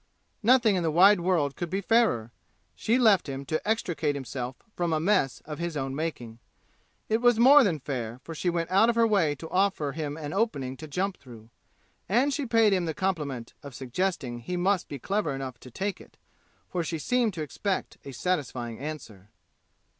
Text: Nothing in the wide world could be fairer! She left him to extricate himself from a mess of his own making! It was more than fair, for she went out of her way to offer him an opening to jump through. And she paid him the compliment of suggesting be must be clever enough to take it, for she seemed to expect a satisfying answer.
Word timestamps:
Nothing 0.41 0.75
in 0.75 0.81
the 0.81 0.89
wide 0.89 1.19
world 1.19 1.55
could 1.55 1.69
be 1.69 1.79
fairer! 1.79 2.31
She 2.73 2.97
left 2.97 3.29
him 3.29 3.45
to 3.45 3.61
extricate 3.69 4.15
himself 4.15 4.55
from 4.75 4.93
a 4.93 4.99
mess 4.99 5.41
of 5.45 5.59
his 5.59 5.77
own 5.77 5.93
making! 5.95 6.39
It 7.07 7.21
was 7.21 7.37
more 7.37 7.63
than 7.63 7.79
fair, 7.79 8.19
for 8.23 8.33
she 8.33 8.49
went 8.49 8.71
out 8.71 8.89
of 8.89 8.95
her 8.95 9.05
way 9.05 9.35
to 9.35 9.47
offer 9.51 9.91
him 9.91 10.17
an 10.17 10.33
opening 10.33 10.75
to 10.77 10.87
jump 10.87 11.17
through. 11.17 11.51
And 12.09 12.33
she 12.33 12.47
paid 12.47 12.73
him 12.73 12.85
the 12.85 12.95
compliment 12.95 13.53
of 13.61 13.75
suggesting 13.75 14.43
be 14.47 14.57
must 14.57 14.87
be 14.89 14.97
clever 14.97 15.35
enough 15.35 15.59
to 15.59 15.69
take 15.69 16.01
it, 16.01 16.17
for 16.67 16.83
she 16.83 16.97
seemed 16.97 17.35
to 17.35 17.43
expect 17.43 17.99
a 18.03 18.11
satisfying 18.11 18.79
answer. 18.79 19.29